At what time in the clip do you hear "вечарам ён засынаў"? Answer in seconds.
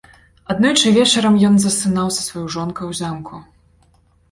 0.95-2.07